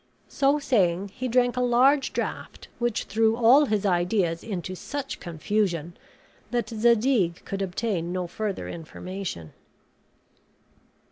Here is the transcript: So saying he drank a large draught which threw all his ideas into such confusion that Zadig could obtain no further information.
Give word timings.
So 0.29 0.57
saying 0.57 1.09
he 1.09 1.27
drank 1.27 1.55
a 1.55 1.61
large 1.61 2.11
draught 2.11 2.67
which 2.79 3.03
threw 3.03 3.35
all 3.37 3.65
his 3.65 3.85
ideas 3.85 4.43
into 4.43 4.73
such 4.73 5.19
confusion 5.19 5.95
that 6.49 6.69
Zadig 6.69 7.43
could 7.45 7.61
obtain 7.61 8.11
no 8.11 8.25
further 8.25 8.67
information. 8.67 9.53